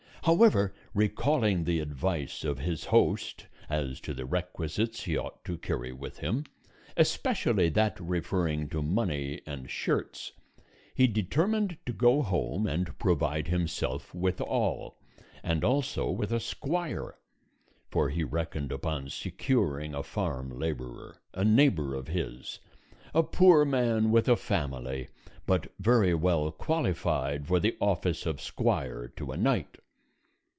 [0.25, 5.91] However, recalling the advice of his host as to the requisites he ought to carry
[5.91, 6.43] with him,
[6.95, 10.33] especially that referring to money and shirts,
[10.93, 14.99] he determined to go home and provide himself with all,
[15.41, 17.15] and also with a squire;
[17.89, 22.59] for he reckoned upon securing a farm laborer, a neighbor of his,
[23.15, 25.07] a poor man with a family,
[25.47, 29.77] but very well qualified for the office of squire to a knight.